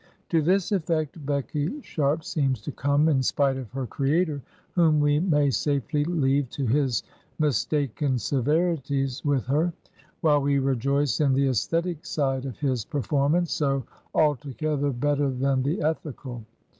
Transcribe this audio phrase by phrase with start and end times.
[0.29, 5.19] To this efiFect Becky Sharp seems to come in spite of her creator, whom we
[5.19, 7.03] may safely leave to his
[7.37, 9.71] mistaken severities with her,
[10.21, 13.83] while we rejoice in the aesthetic side of his performance, so
[14.15, 16.45] altogether better than the ethicsJ.